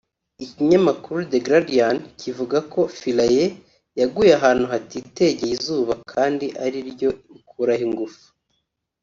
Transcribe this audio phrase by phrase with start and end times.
[0.45, 3.45] Ikinyamakuru The Guardian kivuga ko Philae
[3.99, 8.23] yaguye ahantu hatitegeye izuba kandi ari ryo ikuraho ingufu